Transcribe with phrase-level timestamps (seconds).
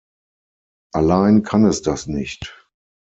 [0.95, 2.57] Allein kann es das nicht.